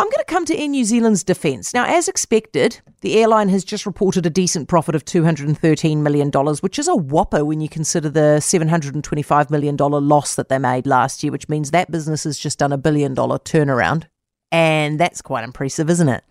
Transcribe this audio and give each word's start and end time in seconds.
I'm 0.00 0.08
going 0.08 0.16
to 0.16 0.24
come 0.24 0.46
to 0.46 0.56
Air 0.56 0.66
New 0.66 0.86
Zealand's 0.86 1.22
defence. 1.22 1.74
Now, 1.74 1.84
as 1.84 2.08
expected, 2.08 2.80
the 3.02 3.18
airline 3.18 3.50
has 3.50 3.62
just 3.62 3.84
reported 3.84 4.24
a 4.24 4.30
decent 4.30 4.66
profit 4.66 4.94
of 4.94 5.04
$213 5.04 5.98
million, 5.98 6.30
which 6.30 6.78
is 6.78 6.88
a 6.88 6.96
whopper 6.96 7.44
when 7.44 7.60
you 7.60 7.68
consider 7.68 8.08
the 8.08 8.38
$725 8.40 9.50
million 9.50 9.76
loss 9.76 10.36
that 10.36 10.48
they 10.48 10.56
made 10.56 10.86
last 10.86 11.22
year, 11.22 11.30
which 11.30 11.50
means 11.50 11.70
that 11.70 11.90
business 11.90 12.24
has 12.24 12.38
just 12.38 12.58
done 12.58 12.72
a 12.72 12.78
billion 12.78 13.12
dollar 13.12 13.38
turnaround. 13.38 14.04
And 14.50 14.98
that's 14.98 15.20
quite 15.20 15.44
impressive, 15.44 15.90
isn't 15.90 16.08
it? 16.08 16.24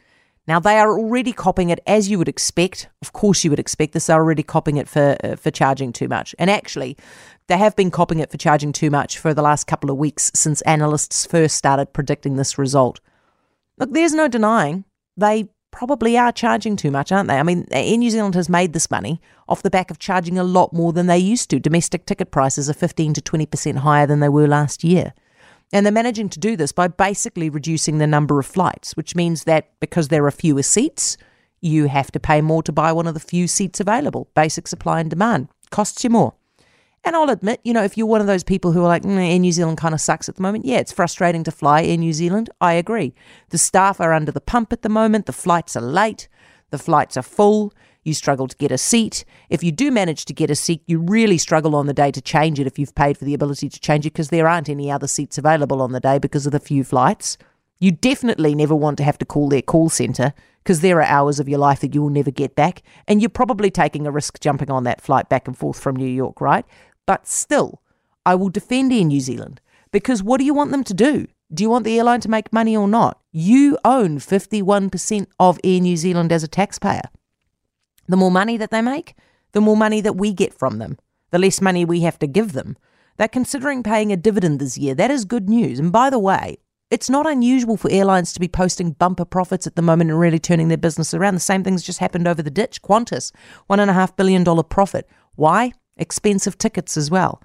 Now 0.47 0.59
they 0.59 0.79
are 0.79 0.97
already 0.97 1.31
copping 1.31 1.70
it 1.70 1.79
as 1.86 2.09
you 2.09 2.17
would 2.17 2.27
expect. 2.27 2.89
Of 3.04 3.13
course, 3.13 3.43
you 3.43 3.51
would 3.51 3.59
expect 3.59 3.93
this. 3.93 4.07
They're 4.07 4.17
already 4.17 4.41
copping 4.41 4.77
it 4.77 4.89
for 4.89 5.15
uh, 5.23 5.36
for 5.36 5.51
charging 5.51 5.93
too 5.93 6.07
much. 6.07 6.33
And 6.39 6.49
actually, 6.49 6.97
they 7.45 7.59
have 7.59 7.75
been 7.75 7.91
copping 7.91 8.17
it 8.17 8.31
for 8.31 8.38
charging 8.38 8.73
too 8.73 8.89
much 8.89 9.20
for 9.20 9.36
the 9.36 9.43
last 9.43 9.67
couple 9.67 9.91
of 9.91 9.97
weeks 9.97 10.31
since 10.33 10.61
analysts 10.61 11.27
first 11.27 11.55
started 11.55 11.93
predicting 11.93 12.36
this 12.36 12.57
result. 12.57 12.99
Look, 13.80 13.93
there's 13.93 14.14
no 14.14 14.27
denying 14.27 14.84
they 15.18 15.49
probably 15.72 16.17
are 16.17 16.31
charging 16.31 16.76
too 16.76 16.91
much, 16.91 17.12
aren't 17.12 17.30
they? 17.30 17.38
I 17.38 17.44
mean, 17.44 17.67
Air 17.72 17.98
New 17.98 18.09
Zealand 18.09 18.36
has 18.36 18.49
made 18.49 18.73
this 18.73 18.90
money 18.90 19.22
off 19.48 19.62
the 19.62 19.70
back 19.70 19.91
of 19.91 19.99
charging 19.99 20.38
a 20.38 20.44
lot 20.44 20.73
more 20.73 20.94
than 20.94 21.08
they 21.08 21.17
used 21.17 21.49
to. 21.49 21.59
Domestic 21.59 22.05
ticket 22.05 22.31
prices 22.31 22.70
are 22.70 22.73
15 22.73 23.13
to 23.13 23.22
20% 23.22 23.77
higher 23.77 24.08
than 24.08 24.20
they 24.20 24.30
were 24.30 24.48
last 24.48 24.84
year. 24.84 25.13
And 25.72 25.86
they're 25.86 25.94
managing 25.94 26.30
to 26.30 26.39
do 26.39 26.55
this 26.55 26.72
by 26.72 26.88
basically 26.88 27.50
reducing 27.50 28.00
the 28.00 28.08
number 28.08 28.39
of 28.39 28.45
flights, 28.45 28.98
which 28.98 29.16
means 29.16 29.44
that 29.44 29.70
because 29.80 30.08
there 30.08 30.25
are 30.25 30.31
fewer 30.31 30.64
seats, 30.64 31.17
you 31.61 31.88
have 31.88 32.11
to 32.11 32.20
pay 32.20 32.41
more 32.41 32.64
to 32.64 32.72
buy 32.72 32.91
one 32.91 33.05
of 33.08 33.14
the 33.14 33.20
few 33.20 33.48
seats 33.48 33.80
available. 33.80 34.30
Basic 34.34 34.67
supply 34.67 35.00
and 35.00 35.09
demand 35.09 35.50
costs 35.70 36.03
you 36.03 36.09
more. 36.09 36.34
And 37.03 37.16
I'll 37.16 37.30
admit, 37.30 37.62
you 37.63 37.73
know, 37.73 37.84
if 37.84 37.98
you're 37.98 38.08
one 38.08 38.21
of 38.21 38.27
those 38.27 38.44
people 38.44 38.71
who 38.71 38.81
are 38.81 38.88
like, 38.88 39.03
mm, 39.03 39.17
Air 39.17 39.39
New 39.39 39.52
Zealand 39.52 39.77
kind 39.77 39.94
of 39.94 40.02
sucks 40.02 40.27
at 40.27 40.35
the 40.35 40.41
moment, 40.41 40.66
yeah, 40.66 40.77
it's 40.77 40.91
frustrating 40.91 41.44
to 41.45 41.52
fly 41.52 41.84
Air 41.84 41.98
New 41.98 42.13
Zealand. 42.13 42.49
I 42.59 42.73
agree. 42.73 43.13
The 43.49 43.58
staff 43.58 43.99
are 44.02 44.13
under 44.13 44.31
the 44.31 44.41
pump 44.41 44.73
at 44.73 44.81
the 44.81 44.89
moment. 44.89 45.25
The 45.25 45.34
flights 45.34 45.75
are 45.75 45.81
late. 45.81 46.27
The 46.72 46.77
flights 46.77 47.17
are 47.17 47.23
full. 47.23 47.73
You 48.03 48.14
struggle 48.14 48.47
to 48.47 48.58
get 48.58 48.72
a 48.72 48.77
seat. 48.77 49.25
If 49.50 49.64
you 49.64 49.72
do 49.72 49.92
manage 49.92 50.25
to 50.25 50.33
get 50.33 50.50
a 50.50 50.55
seat, 50.55 50.83
you 50.88 51.00
really 51.00 51.38
struggle 51.38 51.75
on 51.75 51.88
the 51.88 51.94
day 51.94 52.11
to 52.11 52.22
change 52.22 52.59
it 52.59 52.67
if 52.67 52.80
you've 52.80 52.95
paid 52.95 53.17
for 53.17 53.25
the 53.25 53.33
ability 53.33 53.70
to 53.70 53.80
change 53.80 54.05
it 54.05 54.14
because 54.14 54.30
there 54.30 54.47
aren't 54.47 54.70
any 54.70 54.92
other 54.92 55.08
seats 55.08 55.38
available 55.38 55.81
on 55.81 55.92
the 55.92 56.00
day 56.00 56.17
because 56.17 56.45
of 56.45 56.52
the 56.52 56.59
few 56.59 56.83
flights. 56.83 57.38
You 57.80 57.92
definitely 57.92 58.55
never 58.55 58.75
want 58.75 58.97
to 58.97 59.03
have 59.03 59.17
to 59.20 59.25
call 59.25 59.50
their 59.50 59.61
call 59.61 59.89
centre 59.89 60.33
because 60.70 60.81
there 60.81 61.00
are 61.00 61.03
hours 61.03 61.39
of 61.39 61.50
your 61.50 61.58
life 61.58 61.80
that 61.80 61.95
you 61.95 62.02
will 62.03 62.12
never 62.12 62.30
get 62.30 62.56
back. 62.56 62.84
And 63.08 63.23
you're 63.23 63.30
probably 63.30 63.72
taking 63.72 64.06
a 64.06 64.12
risk 64.12 64.39
jumping 64.39 64.70
on 64.70 64.84
that 64.84 65.02
flight 65.02 65.28
back 65.28 65.48
and 65.48 65.58
forth 65.58 65.80
from 65.80 65.95
New 65.95 66.06
York, 66.06 66.39
right? 66.39 66.64
But 67.08 67.26
still, 67.26 67.81
I 68.23 68.36
will 68.36 68.50
defend 68.50 68.94
Air 68.94 69.03
New 69.03 69.20
Zealand 69.20 69.61
because 69.92 70.22
what 70.22 70.38
do 70.38 70.45
you 70.45 70.53
want 70.53 70.70
them 70.70 70.84
to 70.84 70.94
do? 70.94 71.26
Do 71.52 71.64
you 71.64 71.72
want 71.72 71.86
the 71.86 71.98
airline 71.98 72.22
to 72.22 72.30
make 72.30 72.53
money 72.53 72.78
or 72.78 72.88
not? 72.88 73.20
You 73.31 73.80
own 73.84 74.20
51% 74.20 75.26
of 75.39 75.59
Air 75.64 75.80
New 75.80 75.98
Zealand 75.98 76.31
as 76.31 76.44
a 76.44 76.48
taxpayer. 76.48 77.09
The 78.08 78.17
more 78.17 78.30
money 78.30 78.56
that 78.58 78.70
they 78.70 78.83
make, 78.83 79.16
the 79.54 79.61
more 79.61 79.76
money 79.76 80.02
that 80.02 80.17
we 80.17 80.33
get 80.33 80.54
from 80.54 80.78
them, 80.78 81.00
the 81.31 81.39
less 81.39 81.61
money 81.61 81.83
we 81.83 82.02
have 82.02 82.20
to 82.20 82.28
give 82.28 82.54
them. 82.54 82.78
They're 83.17 83.28
considering 83.28 83.81
paying 83.81 84.11
a 84.11 84.17
dividend 84.17 84.59
this 84.59 84.78
year. 84.78 84.94
That 84.94 85.09
is 85.09 85.26
good 85.26 85.50
news. 85.50 85.80
And 85.80 85.92
by 85.92 86.11
the 86.11 86.20
way, 86.20 86.59
it's 86.92 87.09
not 87.09 87.28
unusual 87.28 87.78
for 87.78 87.92
airlines 87.92 88.34
to 88.34 88.40
be 88.40 88.48
posting 88.48 88.92
bumper 88.92 89.26
profits 89.26 89.68
at 89.68 89.76
the 89.76 89.82
moment 89.82 90.09
and 90.09 90.20
really 90.20 90.40
turning 90.40 90.70
their 90.70 90.78
business 90.78 91.14
around. 91.14 91.36
The 91.36 91.40
same 91.40 91.64
thing's 91.64 91.84
just 91.84 92.00
happened 92.00 92.28
over 92.28 92.42
the 92.42 92.50
ditch. 92.50 92.82
Qantas, 92.82 93.32
$1.5 93.70 94.16
billion 94.16 94.64
profit. 94.64 95.08
Why? 95.36 95.73
expensive 96.00 96.58
tickets 96.58 96.98
as 96.98 97.12
well. 97.12 97.42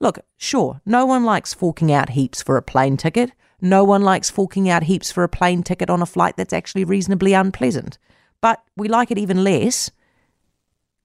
Look, 0.00 0.20
sure, 0.36 0.80
no 0.86 1.04
one 1.04 1.24
likes 1.24 1.52
forking 1.52 1.92
out 1.92 2.10
heaps 2.10 2.40
for 2.40 2.56
a 2.56 2.62
plane 2.62 2.96
ticket. 2.96 3.32
No 3.60 3.82
one 3.82 4.02
likes 4.02 4.30
forking 4.30 4.70
out 4.70 4.84
heaps 4.84 5.10
for 5.10 5.24
a 5.24 5.28
plane 5.28 5.64
ticket 5.64 5.90
on 5.90 6.00
a 6.00 6.06
flight 6.06 6.36
that's 6.36 6.52
actually 6.52 6.84
reasonably 6.84 7.32
unpleasant. 7.32 7.98
But 8.40 8.62
we 8.76 8.88
like 8.88 9.10
it 9.10 9.18
even 9.18 9.42
less. 9.42 9.90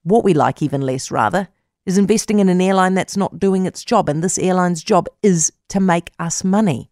What 0.04 0.24
we 0.24 0.36
like 0.36 0.62
even 0.62 0.82
less, 0.82 1.10
rather, 1.10 1.48
is 1.88 1.98
investing 1.98 2.40
in 2.40 2.50
an 2.50 2.62
airline 2.62 2.94
that's 2.94 3.18
not 3.18 3.40
doing 3.40 3.66
its 3.66 3.84
job. 3.84 4.08
And 4.08 4.24
this 4.24 4.38
airline's 4.38 4.84
job 4.84 5.08
is 5.24 5.52
to 5.70 5.80
make 5.80 6.12
us 6.20 6.44
money. 6.44 6.92